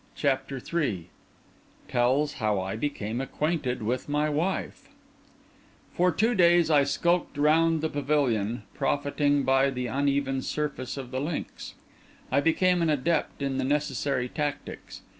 [0.15, 1.11] CHAPTER III
[1.87, 4.89] TELLS HOW I BECAME ACQUAINTED WITH MY WIFE
[5.93, 11.21] For two days I skulked round the pavilion, profiting by the uneven surface of the
[11.21, 11.75] links.
[12.31, 15.03] I became an adept in the necessary tactics.